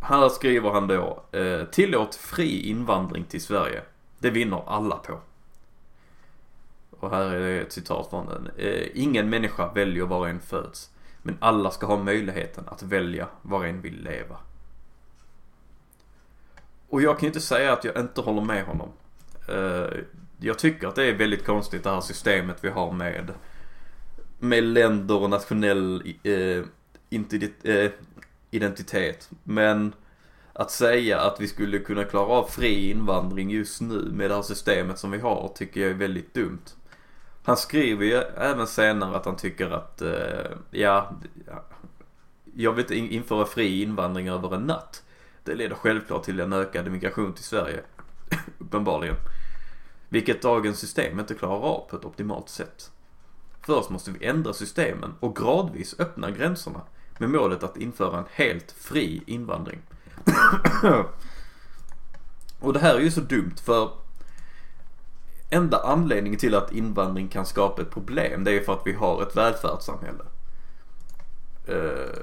Här 0.00 0.28
skriver 0.28 0.70
han 0.70 0.86
då, 0.86 1.24
eh, 1.32 1.64
tillåt 1.64 2.14
fri 2.14 2.68
invandring 2.68 3.24
till 3.24 3.42
Sverige. 3.42 3.82
Det 4.18 4.30
vinner 4.30 4.62
alla 4.66 4.96
på. 4.96 5.20
Och 7.00 7.10
här 7.10 7.30
är 7.30 7.60
ett 7.60 7.72
citat 7.72 8.10
från 8.10 8.26
den. 8.26 8.50
Eh, 8.56 8.88
ingen 8.94 9.30
människa 9.30 9.72
väljer 9.72 10.04
var 10.04 10.28
en 10.28 10.40
föds. 10.40 10.90
Men 11.22 11.36
alla 11.40 11.70
ska 11.70 11.86
ha 11.86 11.96
möjligheten 11.96 12.64
att 12.66 12.82
välja 12.82 13.28
var 13.42 13.64
en 13.64 13.80
vill 13.80 14.02
leva. 14.02 14.36
Och 16.88 17.02
jag 17.02 17.18
kan 17.18 17.20
ju 17.20 17.26
inte 17.26 17.40
säga 17.40 17.72
att 17.72 17.84
jag 17.84 17.96
inte 17.96 18.20
håller 18.20 18.42
med 18.42 18.64
honom. 18.64 18.88
Eh, 19.48 19.98
jag 20.40 20.58
tycker 20.58 20.88
att 20.88 20.94
det 20.94 21.04
är 21.04 21.14
väldigt 21.14 21.46
konstigt 21.46 21.84
det 21.84 21.90
här 21.90 22.00
systemet 22.00 22.56
vi 22.60 22.68
har 22.68 22.92
med 22.92 23.32
med 24.38 24.64
länder 24.64 25.22
och 25.22 25.30
nationell 25.30 26.14
eh, 26.22 26.64
eh, 27.62 27.90
identitet. 28.50 29.30
Men 29.44 29.92
att 30.52 30.70
säga 30.70 31.20
att 31.20 31.40
vi 31.40 31.48
skulle 31.48 31.78
kunna 31.78 32.04
klara 32.04 32.26
av 32.26 32.46
fri 32.46 32.90
invandring 32.90 33.50
just 33.50 33.80
nu 33.80 34.10
med 34.12 34.30
det 34.30 34.34
här 34.34 34.42
systemet 34.42 34.98
som 34.98 35.10
vi 35.10 35.18
har 35.18 35.52
tycker 35.54 35.80
jag 35.80 35.90
är 35.90 35.94
väldigt 35.94 36.34
dumt. 36.34 36.64
Han 37.46 37.56
skriver 37.56 38.04
ju 38.04 38.14
även 38.36 38.66
senare 38.66 39.16
att 39.16 39.24
han 39.24 39.36
tycker 39.36 39.70
att, 39.70 40.02
eh, 40.02 40.50
ja, 40.70 41.10
jag 42.54 42.72
vill 42.72 42.82
inte 42.82 43.14
införa 43.14 43.46
fri 43.46 43.82
invandring 43.82 44.28
över 44.28 44.54
en 44.54 44.62
natt. 44.62 45.02
Det 45.44 45.54
leder 45.54 45.74
självklart 45.74 46.22
till 46.22 46.40
en 46.40 46.52
ökad 46.52 46.90
migration 46.90 47.32
till 47.32 47.44
Sverige. 47.44 47.80
Uppenbarligen. 48.58 49.16
Vilket 50.08 50.42
dagens 50.42 50.78
system 50.78 51.20
inte 51.20 51.34
klarar 51.34 51.60
av 51.60 51.88
på 51.90 51.96
ett 51.96 52.04
optimalt 52.04 52.48
sätt. 52.48 52.90
Först 53.66 53.90
måste 53.90 54.10
vi 54.10 54.26
ändra 54.26 54.52
systemen 54.52 55.14
och 55.20 55.36
gradvis 55.36 56.00
öppna 56.00 56.30
gränserna 56.30 56.80
med 57.18 57.30
målet 57.30 57.62
att 57.62 57.76
införa 57.76 58.18
en 58.18 58.26
helt 58.30 58.72
fri 58.72 59.22
invandring. 59.26 59.78
och 62.60 62.72
det 62.72 62.78
här 62.78 62.94
är 62.94 63.00
ju 63.00 63.10
så 63.10 63.20
dumt 63.20 63.56
för 63.64 64.05
enda 65.50 65.82
anledningen 65.82 66.38
till 66.38 66.54
att 66.54 66.72
invandring 66.72 67.28
kan 67.28 67.46
skapa 67.46 67.82
ett 67.82 67.90
problem 67.90 68.44
det 68.44 68.52
är 68.52 68.60
för 68.60 68.72
att 68.72 68.86
vi 68.86 68.92
har 68.92 69.22
ett 69.22 69.36
välfärdssamhälle. 69.36 70.24
Eh, 71.66 72.22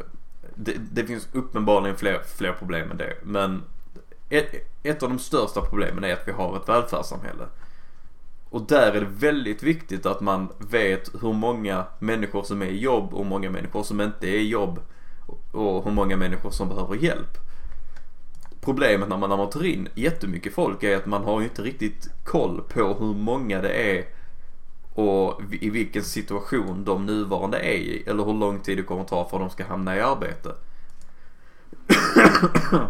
det, 0.56 0.74
det 0.92 1.06
finns 1.06 1.28
uppenbarligen 1.32 1.98
fler, 1.98 2.22
fler 2.38 2.54
problem 2.54 2.92
än 2.92 2.98
det 2.98 3.14
men 3.24 3.64
ett, 4.30 4.54
ett 4.84 5.04
av 5.04 5.10
de 5.10 5.20
största 5.20 5.62
problemen 5.62 6.04
är 6.04 6.14
att 6.14 6.28
vi 6.28 6.32
har 6.32 6.58
ett 6.58 6.70
välfärdssamhälle. 6.70 7.44
Och 8.50 8.62
där 8.62 8.92
är 8.92 9.02
det 9.02 9.08
väldigt 9.10 9.64
viktigt 9.64 10.06
att 10.06 10.22
man 10.22 10.50
vet 10.58 11.10
hur 11.22 11.34
många 11.34 11.86
människor 12.00 12.44
som 12.44 12.62
är 12.62 12.66
i 12.66 12.80
jobb 12.80 13.14
och 13.14 13.24
hur 13.24 13.30
många 13.30 13.50
människor 13.50 13.84
som 13.84 14.02
inte 14.02 14.28
är 14.28 14.40
i 14.40 14.48
jobb. 14.48 14.80
Och 15.52 15.84
hur 15.84 15.92
många 15.92 16.18
människor 16.18 16.52
som 16.52 16.70
behöver 16.70 16.96
hjälp. 16.96 17.38
Problemet 18.64 19.10
när 19.10 19.18
man, 19.18 19.30
när 19.30 19.38
man 19.38 19.50
tar 19.50 19.66
in 19.66 19.90
jättemycket 19.96 20.54
folk 20.54 20.84
är 20.84 20.98
att 20.98 21.06
man 21.06 21.24
har 21.24 21.42
inte 21.42 21.62
riktigt 21.62 22.10
koll 22.24 22.62
på 22.62 22.94
hur 22.94 23.14
många 23.14 23.62
det 23.62 23.70
är 23.70 24.06
och 24.94 25.42
i 25.62 25.70
vilken 25.70 26.04
situation 26.04 26.84
de 26.84 27.06
nuvarande 27.06 27.58
är 27.60 27.78
i. 27.78 28.04
Eller 28.08 28.24
hur 28.24 28.34
lång 28.34 28.60
tid 28.60 28.78
det 28.78 28.84
kommer 28.84 29.04
ta 29.04 29.30
för 29.30 29.38
att 29.38 29.44
de 29.44 29.50
ska 29.50 29.66
hamna 29.66 29.98
i 29.98 30.02
arbete. 30.02 30.56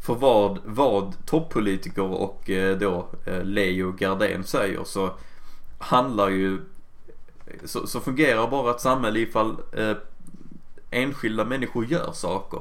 För 0.00 0.14
vad, 0.14 0.58
vad 0.64 1.26
toppolitiker 1.26 2.02
och 2.02 2.50
eh, 2.50 2.78
då 2.78 3.08
eh, 3.24 3.44
Leo 3.44 3.92
Gardén 3.92 4.44
säger 4.44 4.84
så 4.84 5.14
handlar 5.78 6.28
ju 6.28 6.60
så, 7.64 7.86
så 7.86 8.00
fungerar 8.00 8.50
bara 8.50 8.70
ett 8.70 8.80
samhälle 8.80 9.18
ifall 9.18 9.56
eh, 9.72 9.96
enskilda 10.90 11.44
människor 11.44 11.84
gör 11.84 12.12
saker. 12.12 12.60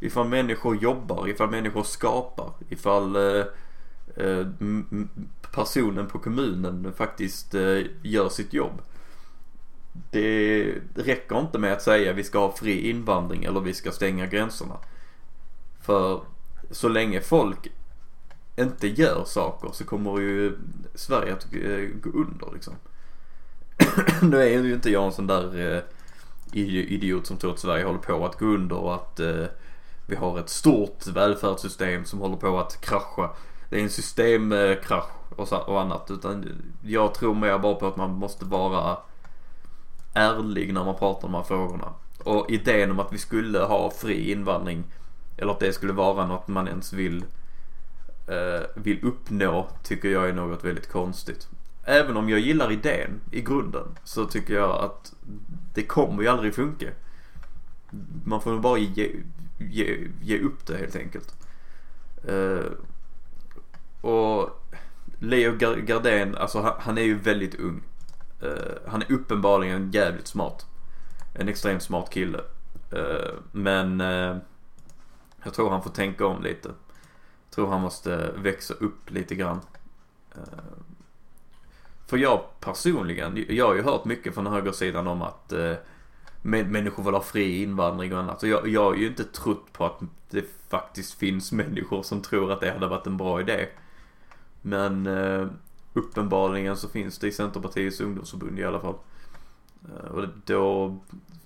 Ifall 0.00 0.28
människor 0.28 0.76
jobbar, 0.76 1.28
ifall 1.28 1.50
människor 1.50 1.82
skapar, 1.82 2.52
ifall 2.68 3.16
eh, 3.16 3.44
eh, 4.16 4.46
personen 5.54 6.06
på 6.06 6.18
kommunen 6.18 6.92
faktiskt 6.96 7.54
eh, 7.54 7.78
gör 8.02 8.28
sitt 8.28 8.52
jobb. 8.52 8.82
Det 10.10 10.74
räcker 10.94 11.40
inte 11.40 11.58
med 11.58 11.72
att 11.72 11.82
säga 11.82 12.12
vi 12.12 12.24
ska 12.24 12.38
ha 12.38 12.52
fri 12.52 12.90
invandring 12.90 13.44
eller 13.44 13.60
vi 13.60 13.74
ska 13.74 13.90
stänga 13.90 14.26
gränserna. 14.26 14.76
För 15.80 16.20
så 16.70 16.88
länge 16.88 17.20
folk 17.20 17.68
inte 18.56 18.88
gör 18.88 19.24
saker 19.24 19.70
så 19.72 19.84
kommer 19.84 20.20
ju 20.20 20.58
Sverige 20.94 21.32
att 21.32 21.44
eh, 21.54 22.00
gå 22.02 22.10
under 22.10 22.52
liksom. 22.54 22.74
nu 24.30 24.42
är 24.42 24.48
ju 24.48 24.74
inte 24.74 24.90
jag 24.90 25.04
en 25.04 25.12
sån 25.12 25.26
där 25.26 25.74
eh, 25.76 25.82
idiot 26.52 27.26
som 27.26 27.36
tror 27.36 27.52
att 27.52 27.58
Sverige 27.58 27.84
håller 27.84 27.98
på 27.98 28.26
att 28.26 28.38
gå 28.38 28.46
under 28.46 28.76
och 28.76 28.94
att 28.94 29.20
eh, 29.20 29.44
vi 30.08 30.16
har 30.16 30.38
ett 30.38 30.48
stort 30.48 31.06
välfärdssystem 31.06 32.04
som 32.04 32.18
håller 32.18 32.36
på 32.36 32.58
att 32.58 32.80
krascha. 32.80 33.30
Det 33.70 33.78
är 33.78 33.82
en 33.82 33.90
systemkrasch 33.90 35.10
och, 35.36 35.68
och 35.68 35.80
annat. 35.80 36.10
Utan 36.10 36.62
jag 36.82 37.14
tror 37.14 37.34
mer 37.34 37.58
bara 37.58 37.74
på 37.74 37.86
att 37.86 37.96
man 37.96 38.10
måste 38.10 38.44
vara 38.44 38.98
ärlig 40.14 40.72
när 40.72 40.84
man 40.84 40.94
pratar 40.94 41.26
om 41.26 41.32
de 41.32 41.38
här 41.38 41.44
frågorna. 41.44 41.92
Och 42.24 42.50
idén 42.50 42.90
om 42.90 43.00
att 43.00 43.12
vi 43.12 43.18
skulle 43.18 43.58
ha 43.58 43.90
fri 43.90 44.32
invandring 44.32 44.84
eller 45.36 45.52
att 45.52 45.60
det 45.60 45.72
skulle 45.72 45.92
vara 45.92 46.26
något 46.26 46.48
man 46.48 46.68
ens 46.68 46.92
vill, 46.92 47.24
eh, 48.26 48.66
vill 48.74 49.04
uppnå 49.04 49.68
tycker 49.82 50.08
jag 50.08 50.28
är 50.28 50.32
något 50.32 50.64
väldigt 50.64 50.92
konstigt. 50.92 51.48
Även 51.84 52.16
om 52.16 52.28
jag 52.28 52.40
gillar 52.40 52.72
idén 52.72 53.20
i 53.30 53.40
grunden 53.40 53.98
så 54.04 54.24
tycker 54.24 54.54
jag 54.54 54.84
att 54.84 55.12
det 55.74 55.82
kommer 55.82 56.22
ju 56.22 56.28
aldrig 56.28 56.54
funka. 56.54 56.86
Man 58.24 58.40
får 58.40 58.50
nog 58.50 58.60
bara 58.60 58.78
ge, 58.78 59.10
ge, 59.58 60.08
ge 60.20 60.38
upp 60.40 60.66
det 60.66 60.76
helt 60.76 60.96
enkelt. 60.96 61.34
Uh, 62.28 62.72
och 64.00 64.64
Leo 65.18 65.56
Gardén, 65.82 66.36
alltså 66.36 66.60
han, 66.60 66.72
han, 66.78 66.98
är 66.98 67.02
ju 67.02 67.14
väldigt 67.14 67.54
ung. 67.54 67.82
Uh, 68.42 68.50
han 68.86 69.02
är 69.02 69.12
uppenbarligen 69.12 69.90
jävligt 69.90 70.26
smart. 70.26 70.66
En 71.34 71.48
extremt 71.48 71.82
smart 71.82 72.10
kille. 72.10 72.40
Uh, 72.94 73.34
men 73.52 74.00
uh, 74.00 74.36
jag 75.42 75.54
tror 75.54 75.70
han 75.70 75.82
får 75.82 75.90
tänka 75.90 76.26
om 76.26 76.42
lite. 76.42 76.68
Jag 76.68 77.54
tror 77.54 77.68
han 77.70 77.80
måste 77.80 78.32
växa 78.36 78.74
upp 78.74 79.10
lite 79.10 79.34
grann. 79.34 79.60
För 82.06 82.16
jag 82.16 82.40
personligen, 82.60 83.44
jag 83.48 83.66
har 83.66 83.74
ju 83.74 83.82
hört 83.82 84.04
mycket 84.04 84.34
från 84.34 84.46
högersidan 84.46 85.06
om 85.06 85.22
att 85.22 85.52
människor 86.42 87.02
vill 87.02 87.14
ha 87.14 87.22
fri 87.22 87.62
invandring 87.62 88.14
och 88.14 88.20
annat. 88.20 88.40
Så 88.40 88.46
jag, 88.46 88.68
jag 88.68 88.84
har 88.84 88.94
ju 88.94 89.06
inte 89.06 89.24
trott 89.24 89.72
på 89.72 89.86
att 89.86 90.00
det 90.30 90.44
faktiskt 90.68 91.14
finns 91.14 91.52
människor 91.52 92.02
som 92.02 92.22
tror 92.22 92.52
att 92.52 92.60
det 92.60 92.70
hade 92.70 92.86
varit 92.86 93.06
en 93.06 93.16
bra 93.16 93.40
idé. 93.40 93.68
Men 94.62 95.06
eh, 95.06 95.46
uppenbarligen 95.92 96.76
så 96.76 96.88
finns 96.88 97.18
det 97.18 97.28
i 97.28 97.32
Centerpartiets 97.32 98.00
ungdomsförbund 98.00 98.58
i 98.58 98.64
alla 98.64 98.80
fall. 98.80 98.94
Eh, 99.84 100.10
och 100.10 100.24
då, 100.44 100.96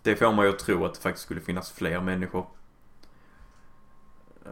det 0.02 0.16
får 0.16 0.32
man 0.32 0.44
ju 0.44 0.52
att 0.52 0.58
tro 0.58 0.84
att 0.84 0.94
det 0.94 1.00
faktiskt 1.00 1.24
skulle 1.24 1.40
finnas 1.40 1.72
fler 1.72 2.00
människor 2.00 2.46
eh, 4.44 4.50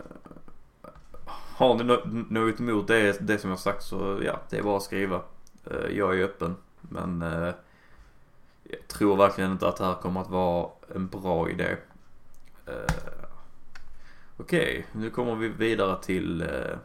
har 1.61 1.75
ni 1.75 1.85
något 2.31 2.61
emot 2.61 2.89
det, 2.89 3.27
det 3.27 3.39
som 3.39 3.51
jag 3.51 3.59
sagt 3.59 3.83
så 3.83 4.21
ja, 4.23 4.41
det 4.51 4.59
är 4.59 4.63
bara 4.63 4.77
att 4.77 4.83
skriva. 4.83 5.23
Eh, 5.65 5.97
jag 5.97 6.19
är 6.19 6.25
öppen. 6.25 6.57
Men 6.81 7.23
eh, 7.23 7.55
jag 8.73 8.89
tror 8.89 9.17
verkligen 9.17 9.53
inte 9.53 9.69
att 9.69 9.77
det 9.77 9.85
här 9.85 9.95
kommer 9.95 10.21
att 10.21 10.31
vara 10.31 10.71
en 10.95 11.09
bra 11.09 11.51
idé. 11.51 11.77
Uh, 12.69 12.75
okej, 14.37 14.87
okay, 14.89 15.01
nu 15.01 15.11
kommer 15.11 15.35
vi 15.35 15.49
vidare 15.49 16.03
till 16.03 16.43
eh, 16.43 16.77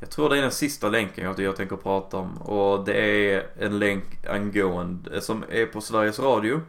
jag 0.00 0.10
tror 0.10 0.28
det 0.28 0.38
är 0.38 0.42
den 0.42 0.52
sista 0.52 0.88
länken 0.88 1.24
jag, 1.24 1.40
jag 1.40 1.56
tänker 1.56 1.76
prata 1.76 2.16
om 2.16 2.36
och 2.42 2.84
det 2.84 2.94
är 2.94 3.50
en 3.58 3.78
länk 3.78 4.26
angående, 4.26 5.14
eh, 5.14 5.20
som 5.20 5.44
är 5.48 5.66
på 5.66 5.80
Sveriges 5.80 6.18
Radio. 6.18 6.60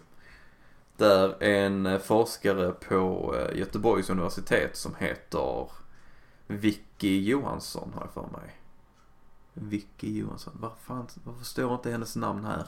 Där 0.98 1.44
en 1.44 2.00
forskare 2.00 2.72
på 2.72 3.36
Göteborgs 3.54 4.10
universitet 4.10 4.76
som 4.78 4.96
heter 4.96 5.70
Vicky 6.48 7.24
Johansson 7.24 7.92
har 7.96 8.02
jag 8.02 8.14
för 8.14 8.40
mig. 8.40 8.56
Vicky 9.54 10.20
Johansson. 10.20 10.54
Vad 10.60 10.72
fan, 10.84 11.08
varför 11.24 11.46
står 11.46 11.74
inte 11.74 11.92
hennes 11.92 12.16
namn 12.16 12.46
här? 12.46 12.66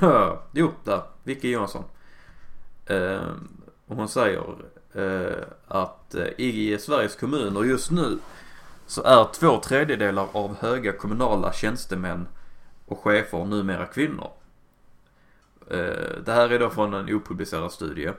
jo, 0.52 0.72
där. 0.84 1.02
Vicky 1.22 1.50
Johansson. 1.50 1.84
Och 3.86 3.96
hon 3.96 4.08
säger 4.08 4.44
uh, 4.96 5.44
att 5.68 6.14
uh, 6.14 6.26
i 6.36 6.78
Sveriges 6.80 7.16
kommuner 7.16 7.64
just 7.64 7.90
nu 7.90 8.18
så 8.86 9.02
är 9.02 9.32
två 9.32 9.60
tredjedelar 9.60 10.28
av 10.32 10.56
höga 10.60 10.92
kommunala 10.92 11.52
tjänstemän 11.52 12.28
och 12.86 12.98
chefer 12.98 13.44
numera 13.44 13.86
kvinnor. 13.86 14.30
Eh, 15.70 16.22
det 16.24 16.32
här 16.32 16.50
är 16.50 16.58
då 16.58 16.70
från 16.70 16.94
en 16.94 17.14
opublicerad 17.14 17.72
studie. 17.72 18.12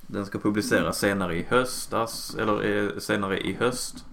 Den 0.00 0.26
ska 0.26 0.38
publiceras 0.38 0.98
senare 0.98 1.36
i 1.36 1.42
höstas, 1.42 2.36
eller 2.40 2.64
eh, 2.64 2.98
senare 2.98 3.38
i 3.38 3.52
höst. 3.54 4.04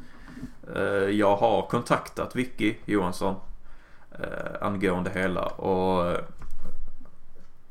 Eh, 0.76 0.84
jag 1.10 1.36
har 1.36 1.62
kontaktat 1.62 2.36
Vicky 2.36 2.76
Johansson 2.86 3.36
angående 4.62 5.10
hela 5.10 5.46
och 5.46 6.18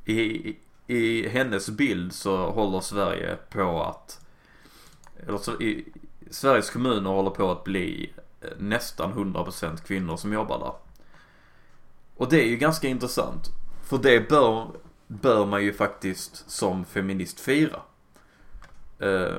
i, 0.04 0.56
i 0.86 1.28
hennes 1.28 1.70
bild 1.70 2.12
så 2.12 2.50
håller 2.50 2.80
Sverige 2.80 3.36
på 3.50 3.82
att, 3.82 4.26
eller 5.26 5.38
så 5.38 5.60
i, 5.60 5.84
Sveriges 6.30 6.70
kommuner 6.70 7.10
håller 7.10 7.30
på 7.30 7.50
att 7.50 7.64
bli 7.64 8.12
eh, 8.40 8.48
nästan 8.58 9.34
100% 9.34 9.76
kvinnor 9.86 10.16
som 10.16 10.32
jobbar 10.32 10.58
där. 10.58 10.72
Och 12.16 12.28
det 12.28 12.42
är 12.42 12.46
ju 12.46 12.56
ganska 12.56 12.88
intressant. 12.88 13.48
För 13.82 13.98
det 13.98 14.28
bör, 14.28 14.70
bör 15.06 15.46
man 15.46 15.64
ju 15.64 15.72
faktiskt 15.72 16.50
som 16.50 16.84
feminist 16.84 17.40
fira. 17.40 17.80
Eh, 18.98 19.36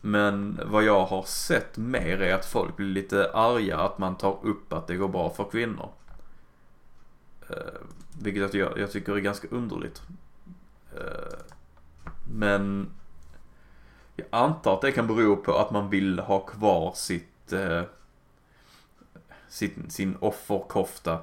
men 0.00 0.60
vad 0.64 0.84
jag 0.84 1.06
har 1.06 1.22
sett 1.22 1.76
mer 1.76 2.22
är 2.22 2.34
att 2.34 2.46
folk 2.46 2.76
blir 2.76 2.86
lite 2.86 3.30
arga 3.34 3.78
att 3.78 3.98
man 3.98 4.16
tar 4.16 4.38
upp 4.42 4.72
att 4.72 4.86
det 4.86 4.96
går 4.96 5.08
bra 5.08 5.30
för 5.30 5.44
kvinnor. 5.44 5.90
Eh, 7.50 7.56
vilket 8.20 8.54
jag, 8.54 8.78
jag 8.78 8.90
tycker 8.90 9.16
är 9.16 9.20
ganska 9.20 9.48
underligt. 9.48 10.02
Eh, 10.96 11.38
men 12.32 12.90
jag 14.16 14.26
antar 14.30 14.74
att 14.74 14.80
det 14.80 14.92
kan 14.92 15.06
bero 15.06 15.36
på 15.36 15.58
att 15.58 15.70
man 15.70 15.90
vill 15.90 16.18
ha 16.18 16.40
kvar 16.40 16.92
sitt, 16.94 17.52
eh, 17.52 17.82
sin, 19.48 19.90
sin 19.90 20.16
offerkofta 20.20 21.18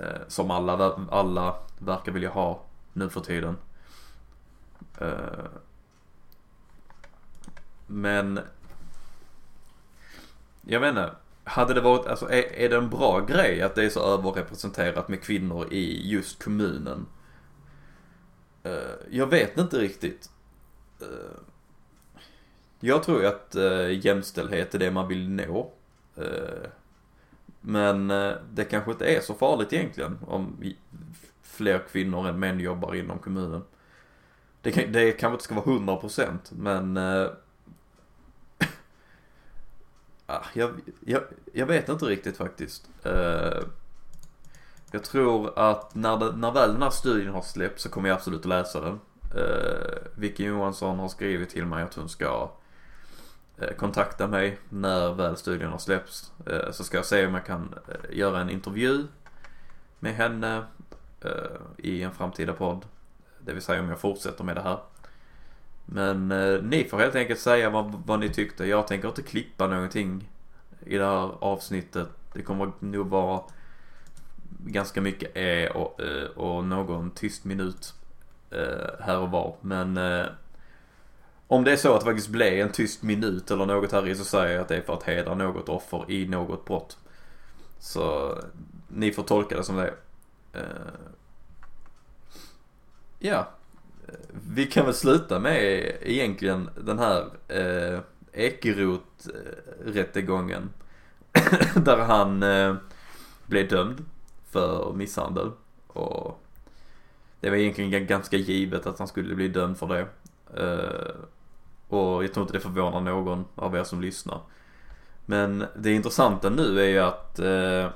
Eh, 0.00 0.20
som 0.28 0.50
alla, 0.50 1.06
alla 1.10 1.56
verkar 1.78 2.12
vilja 2.12 2.30
ha 2.30 2.62
nu 2.92 3.10
för 3.10 3.20
tiden. 3.20 3.56
Eh, 4.98 5.46
men 7.86 8.40
jag 10.62 10.80
vet 10.80 10.88
inte. 10.88 11.14
Hade 11.44 11.74
det 11.74 11.80
varit, 11.80 12.06
alltså 12.06 12.30
är, 12.30 12.52
är 12.52 12.68
det 12.68 12.76
en 12.76 12.90
bra 12.90 13.20
grej 13.20 13.62
att 13.62 13.74
det 13.74 13.84
är 13.84 13.88
så 13.88 14.14
överrepresenterat 14.14 15.08
med 15.08 15.22
kvinnor 15.22 15.72
i 15.72 16.10
just 16.10 16.42
kommunen? 16.44 17.06
Uh, 18.66 18.72
jag 19.10 19.26
vet 19.26 19.58
inte 19.58 19.78
riktigt. 19.78 20.30
Uh, 21.02 21.08
jag 22.80 23.02
tror 23.02 23.20
ju 23.20 23.26
att 23.26 23.56
uh, 23.56 24.06
jämställdhet 24.06 24.74
är 24.74 24.78
det 24.78 24.90
man 24.90 25.08
vill 25.08 25.30
nå. 25.30 25.70
Men 27.60 28.08
det 28.52 28.64
kanske 28.70 28.90
inte 28.90 29.06
är 29.06 29.20
så 29.20 29.34
farligt 29.34 29.72
egentligen 29.72 30.18
om 30.26 30.74
fler 31.42 31.82
kvinnor 31.92 32.28
än 32.28 32.38
män 32.38 32.60
jobbar 32.60 32.94
inom 32.94 33.18
kommunen. 33.18 33.62
Det, 34.62 34.72
kan, 34.72 34.92
det 34.92 35.12
kanske 35.12 35.34
inte 35.34 35.44
ska 35.44 35.54
vara 35.54 35.98
100% 36.00 36.38
men 36.50 36.98
jag, 40.52 40.70
jag, 41.00 41.22
jag, 41.52 41.66
vet 41.66 41.88
inte 41.88 42.04
riktigt 42.04 42.36
faktiskt. 42.36 42.88
Eh, 43.04 43.62
jag 44.90 45.04
tror 45.04 45.58
att 45.58 45.94
när, 45.94 46.16
det, 46.16 46.36
när 46.36 46.52
väl 46.52 46.72
den 46.72 46.82
här 46.82 46.90
studien 46.90 47.34
har 47.34 47.42
släppts 47.42 47.82
så 47.82 47.88
kommer 47.88 48.08
jag 48.08 48.16
absolut 48.16 48.40
att 48.40 48.46
läsa 48.46 48.80
den. 48.80 49.00
Eh, 49.36 49.96
Vicky 50.14 50.44
Johansson 50.44 50.98
har 50.98 51.08
skrivit 51.08 51.50
till 51.50 51.66
mig 51.66 51.82
att 51.82 51.94
hon 51.94 52.08
ska 52.08 52.50
eh, 53.58 53.72
kontakta 53.76 54.26
mig 54.26 54.58
när 54.68 55.12
väl 55.12 55.36
studien 55.36 55.70
har 55.70 55.78
släppts. 55.78 56.32
Så 56.70 56.84
ska 56.84 56.96
jag 56.96 57.06
se 57.06 57.26
om 57.26 57.34
jag 57.34 57.46
kan 57.46 57.74
göra 58.10 58.40
en 58.40 58.50
intervju 58.50 59.06
med 59.98 60.14
henne 60.14 60.64
i 61.76 62.02
en 62.02 62.12
framtida 62.12 62.52
podd. 62.52 62.84
Det 63.40 63.52
vill 63.52 63.62
säga 63.62 63.80
om 63.80 63.88
jag 63.88 64.00
fortsätter 64.00 64.44
med 64.44 64.56
det 64.56 64.62
här. 64.62 64.78
Men 65.94 66.32
eh, 66.32 66.62
ni 66.62 66.84
får 66.84 66.98
helt 66.98 67.14
enkelt 67.14 67.40
säga 67.40 67.70
vad, 67.70 68.02
vad 68.06 68.20
ni 68.20 68.28
tyckte. 68.28 68.66
Jag 68.66 68.86
tänker 68.86 69.08
inte 69.08 69.22
klippa 69.22 69.66
någonting 69.66 70.28
i 70.86 70.98
det 70.98 71.04
här 71.04 71.44
avsnittet. 71.44 72.08
Det 72.32 72.42
kommer 72.42 72.72
nog 72.78 73.06
vara 73.06 73.40
ganska 74.66 75.00
mycket 75.00 75.36
e 75.36 75.68
och, 75.68 76.00
eh, 76.00 76.24
och 76.24 76.64
någon 76.64 77.10
tyst 77.10 77.44
minut 77.44 77.94
eh, 78.50 79.04
här 79.04 79.18
och 79.18 79.30
var. 79.30 79.56
Men 79.60 79.98
om 81.46 81.64
det 81.64 81.72
är 81.72 81.76
så 81.76 81.94
att 81.94 82.00
det 82.00 82.06
faktiskt 82.06 82.28
blev 82.28 82.66
en 82.66 82.72
tyst 82.72 83.02
minut 83.02 83.50
eller 83.50 83.66
något 83.66 83.92
här 83.92 84.08
i 84.08 84.14
så 84.14 84.24
säger 84.24 84.52
jag 84.52 84.62
att 84.62 84.68
det 84.68 84.76
är 84.76 84.82
för 84.82 84.94
att 84.94 85.02
hedra 85.02 85.34
något 85.34 85.68
offer 85.68 86.10
i 86.10 86.28
något 86.28 86.64
brott. 86.64 86.98
Så 87.78 88.36
ni 88.88 89.12
får 89.12 89.22
tolka 89.22 89.56
det 89.56 89.64
som 89.64 89.76
det. 89.76 89.94
Uh, 90.56 90.62
ja. 93.18 93.48
Vi 94.48 94.66
kan 94.66 94.84
väl 94.84 94.94
sluta 94.94 95.38
med 95.38 95.92
egentligen 96.02 96.70
den 96.76 96.98
här 96.98 97.24
eh, 97.48 98.00
Ekeroth-rättegången. 98.32 100.68
där 101.84 101.98
han 101.98 102.42
eh, 102.42 102.76
blev 103.46 103.68
dömd 103.68 104.04
för 104.50 104.92
misshandel. 104.92 105.50
Och 105.86 106.42
det 107.40 107.50
var 107.50 107.56
egentligen 107.56 108.06
ganska 108.06 108.36
givet 108.36 108.86
att 108.86 108.98
han 108.98 109.08
skulle 109.08 109.34
bli 109.34 109.48
dömd 109.48 109.78
för 109.78 109.86
det. 109.86 110.06
Eh, 110.62 111.14
och 111.88 112.24
jag 112.24 112.34
tror 112.34 112.44
inte 112.44 112.52
det 112.52 112.60
förvånar 112.60 113.00
någon 113.00 113.44
av 113.54 113.76
er 113.76 113.84
som 113.84 114.00
lyssnar. 114.00 114.40
Men 115.26 115.64
det 115.76 115.92
intressanta 115.92 116.50
nu 116.50 116.80
är 116.80 116.88
ju 116.88 116.98
att, 116.98 117.38
eh, 117.38 117.88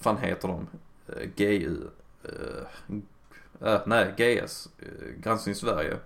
fan 0.00 0.18
heter 0.18 0.48
de? 0.48 0.66
GU? 1.36 1.76
Eh, 2.24 2.64
äh, 3.60 3.80
nej, 3.86 4.14
GS, 4.16 4.68
eh, 4.78 5.22
Granskning 5.22 5.54
Sverige. 5.54 5.96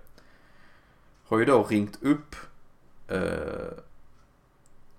Har 1.27 1.39
ju 1.39 1.45
då 1.45 1.63
ringt 1.63 2.03
upp 2.03 2.35
eh, 3.07 3.21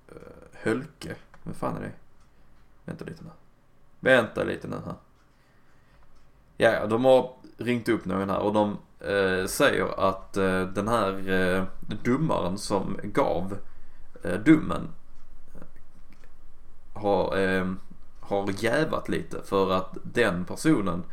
eh, 0.09 0.15
Hölke. 0.53 1.17
Vem 1.43 1.55
fan 1.55 1.77
är 1.77 1.81
det? 1.81 1.93
Vänta 2.85 3.05
lite 3.05 3.25
nu. 3.25 3.31
Vänta 4.01 4.45
lite 4.45 4.69
nu 4.69 4.77
här. 4.85 4.95
Ja, 6.57 6.87
de 6.87 7.05
har 7.05 7.33
ringt 7.57 7.89
upp 7.89 8.05
någon 8.05 8.31
här 8.31 8.39
och 8.39 8.53
de 8.53 8.79
eh, 9.01 9.47
säger 9.47 10.09
att 10.09 10.37
eh, 10.37 10.63
den 10.63 10.89
här 10.89 11.31
eh, 11.31 11.65
domaren 12.05 12.59
som 12.59 12.99
gav 13.03 13.59
eh, 14.25 14.41
domen 14.41 14.89
eh, 15.55 17.01
har, 17.01 17.37
har 18.21 18.65
jävat 18.65 19.09
lite 19.09 19.43
för 19.43 19.73
att 19.73 19.99
den 20.03 20.45
personen 20.45 21.05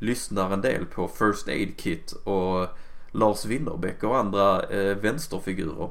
lyssnar 0.00 0.50
en 0.50 0.60
del 0.60 0.86
på 0.86 1.08
First 1.08 1.48
Aid 1.48 1.76
Kit 1.76 2.12
och 2.12 2.68
Lars 3.10 3.44
Winnerbäck 3.44 4.02
och 4.02 4.16
andra 4.16 4.62
eh, 4.62 4.96
vänsterfigurer. 4.96 5.90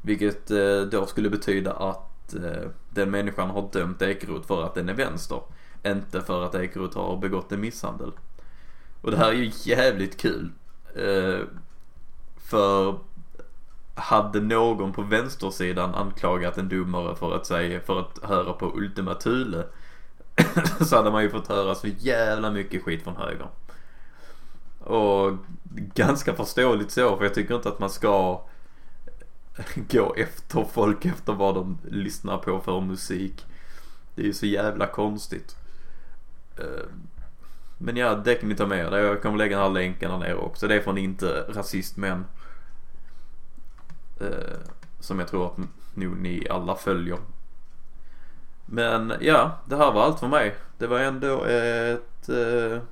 Vilket 0.00 0.50
eh, 0.50 0.80
då 0.80 1.06
skulle 1.06 1.30
betyda 1.30 1.72
att 1.72 2.34
eh, 2.34 2.70
den 2.90 3.10
människan 3.10 3.50
har 3.50 3.68
dömt 3.72 4.02
Ekeroth 4.02 4.46
för 4.46 4.62
att 4.62 4.74
den 4.74 4.88
är 4.88 4.94
vänster. 4.94 5.40
Inte 5.86 6.20
för 6.20 6.44
att 6.44 6.54
Ekeroth 6.54 6.98
har 6.98 7.16
begått 7.16 7.52
en 7.52 7.60
misshandel. 7.60 8.12
Och 9.00 9.10
det 9.10 9.16
här 9.16 9.28
är 9.28 9.32
ju 9.32 9.50
jävligt 9.64 10.16
kul. 10.16 10.52
Eh, 10.94 11.40
för 12.36 12.98
hade 13.94 14.40
någon 14.40 14.92
på 14.92 15.02
vänstersidan 15.02 15.94
anklagat 15.94 16.58
en 16.58 16.68
domare 16.68 17.16
för 17.16 17.36
att 17.36 17.46
säga, 17.46 17.80
för 17.80 18.00
att 18.00 18.18
höra 18.22 18.52
på 18.52 18.72
Ultima 18.74 19.14
Thule 19.14 19.64
så 20.80 20.96
hade 20.96 21.10
man 21.10 21.22
ju 21.22 21.30
fått 21.30 21.48
höra 21.48 21.74
så 21.74 21.86
jävla 21.98 22.50
mycket 22.50 22.82
skit 22.82 23.02
från 23.02 23.16
höger. 23.16 23.48
Och 24.78 25.36
ganska 25.94 26.34
förståeligt 26.34 26.90
så, 26.90 27.16
för 27.16 27.24
jag 27.24 27.34
tycker 27.34 27.54
inte 27.54 27.68
att 27.68 27.78
man 27.78 27.90
ska 27.90 28.40
gå 29.74 30.14
efter 30.14 30.64
folk 30.72 31.04
efter 31.04 31.32
vad 31.32 31.54
de 31.54 31.78
lyssnar 31.84 32.38
på 32.38 32.60
för 32.60 32.80
musik. 32.80 33.46
Det 34.14 34.22
är 34.22 34.26
ju 34.26 34.32
så 34.32 34.46
jävla 34.46 34.86
konstigt. 34.86 35.56
Eh, 36.58 36.86
men 37.78 37.96
ja, 37.96 38.14
det 38.14 38.34
kan 38.34 38.48
ni 38.48 38.54
ta 38.54 38.66
med 38.66 38.92
er. 38.92 38.98
Jag 38.98 39.22
kommer 39.22 39.38
lägga 39.38 39.56
den 39.56 39.66
här 39.66 39.72
länken 39.72 40.10
här 40.10 40.18
nere 40.18 40.34
också. 40.34 40.68
Det 40.68 40.74
är 40.74 40.80
från 40.80 40.98
inte 40.98 41.46
rasistmän. 41.48 42.24
Eh, 44.20 44.58
som 45.00 45.18
jag 45.18 45.28
tror 45.28 45.46
att 45.46 45.58
nog 45.94 46.16
ni 46.16 46.46
alla 46.50 46.76
följer. 46.76 47.18
Men 48.66 49.12
ja, 49.20 49.58
det 49.64 49.76
här 49.76 49.92
var 49.92 50.02
allt 50.02 50.20
för 50.20 50.28
mig. 50.28 50.54
Det 50.78 50.86
var 50.86 50.98
ändå 50.98 51.44
ett, 51.44 52.28
eh, 52.28 52.82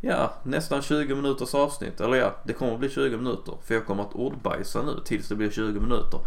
ja, 0.00 0.32
nästan 0.42 0.82
20 0.82 1.14
minuters 1.14 1.54
avsnitt. 1.54 2.00
Eller 2.00 2.16
ja, 2.16 2.34
det 2.44 2.52
kommer 2.52 2.72
att 2.72 2.80
bli 2.80 2.90
20 2.90 3.16
minuter. 3.16 3.54
För 3.62 3.74
jag 3.74 3.86
kommer 3.86 4.02
att 4.02 4.14
ordbajsa 4.14 4.82
nu 4.82 5.00
tills 5.04 5.28
det 5.28 5.34
blir 5.34 5.50
20 5.50 5.80
minuter. 5.80 6.20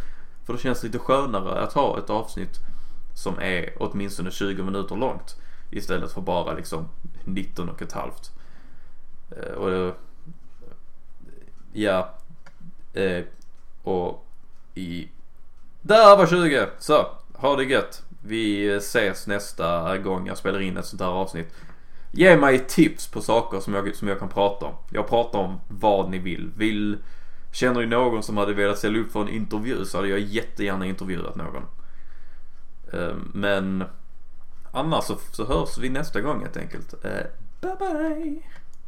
För 0.46 0.54
det 0.54 0.60
känns 0.60 0.84
lite 0.84 1.00
skönare 1.00 1.62
att 1.62 1.74
ha 1.74 2.00
ett 2.00 2.10
avsnitt 2.10 2.60
som 3.16 3.40
är 3.40 3.74
åtminstone 3.80 4.32
20 4.32 4.64
minuter 4.64 4.96
långt. 4.96 5.36
Istället 5.72 6.12
för 6.12 6.22
bara 6.22 6.54
liksom 6.54 6.90
19 7.26 7.70
och 7.70 7.82
ett 7.82 7.94
halvt. 7.94 8.32
Eh, 9.32 9.54
och 9.54 9.96
ja, 11.74 12.10
eh, 12.94 13.24
och 13.84 14.26
i 14.76 15.10
Där 15.82 16.18
var 16.18 16.28
20! 16.28 16.68
Så, 16.80 17.08
ha 17.34 17.56
det 17.56 17.64
gött. 17.64 18.04
Vi 18.26 18.70
ses 18.70 19.28
nästa 19.28 19.98
gång 19.98 20.28
jag 20.28 20.38
spelar 20.38 20.60
in 20.62 20.78
ett 20.78 20.86
sånt 20.86 21.02
här 21.02 21.10
avsnitt. 21.10 21.54
Ge 22.12 22.38
mig 22.38 22.60
tips 22.60 23.08
på 23.08 23.22
saker 23.22 23.60
som 23.60 23.74
jag, 23.74 23.96
som 23.96 24.08
jag 24.08 24.20
kan 24.20 24.30
prata 24.30 24.66
om. 24.66 24.74
Jag 24.90 25.10
pratar 25.10 25.40
om 25.40 25.60
vad 25.68 26.10
ni 26.10 26.20
vill. 26.20 26.52
vill. 26.58 26.98
Känner 27.52 27.80
ni 27.80 27.86
någon 27.86 28.24
som 28.24 28.38
hade 28.38 28.54
velat 28.54 28.78
ställa 28.78 29.00
upp 29.00 29.12
för 29.12 29.22
en 29.22 29.30
intervju 29.30 29.86
så 29.86 29.98
hade 29.98 30.10
jag 30.10 30.20
jättegärna 30.20 30.86
intervjuat 30.86 31.36
någon. 31.36 31.64
Ehm, 32.94 33.32
men 33.34 33.84
annars 34.72 35.04
så, 35.04 35.18
så 35.32 35.46
hörs 35.46 35.78
vi 35.78 35.90
nästa 35.90 36.22
gång 36.22 36.42
helt 36.42 36.58
enkelt. 36.58 36.94
Eh, 37.06 37.26
bye 37.62 37.76
bye! 37.80 38.42